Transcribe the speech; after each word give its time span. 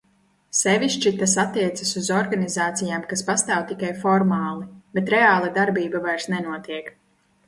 Sevišķi 0.59 1.09
tas 1.17 1.33
attiecas 1.41 1.91
uz 1.99 2.07
organizācijām, 2.19 3.03
kas 3.11 3.23
pastāv 3.27 3.67
tikai 3.73 3.91
formāli, 4.05 4.65
bet 4.99 5.13
reāli 5.15 5.51
darbība 5.59 6.03
vairs 6.07 6.27
nenotiek. 6.35 6.91